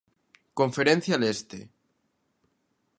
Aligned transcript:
Conferencia 0.59 1.15
Leste. 1.23 1.59